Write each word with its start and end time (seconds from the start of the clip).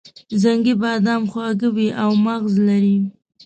زنګي 0.41 0.73
بادام 0.81 1.23
خواږه 1.31 1.69
وي 1.75 1.87
او 2.03 2.11
مغز 2.25 2.53
لري. 2.67 2.97